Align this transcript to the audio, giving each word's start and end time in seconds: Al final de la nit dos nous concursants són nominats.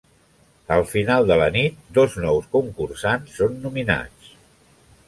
Al 0.77 0.85
final 0.93 1.27
de 1.31 1.37
la 1.41 1.49
nit 1.57 1.77
dos 1.99 2.17
nous 2.25 2.49
concursants 2.57 3.39
són 3.43 3.63
nominats. 3.69 4.35